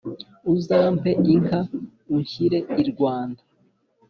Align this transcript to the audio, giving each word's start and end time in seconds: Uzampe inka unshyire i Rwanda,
Uzampe 0.53 1.09
inka 1.33 1.59
unshyire 2.15 2.59
i 2.81 2.83
Rwanda, 2.91 3.41